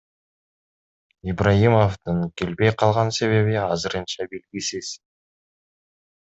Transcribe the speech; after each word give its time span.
Ибраимовдун 1.33 2.23
келбей 2.43 2.73
калган 2.81 3.13
себеби 3.19 3.61
азырынча 3.67 4.29
белгисиз. 4.35 4.93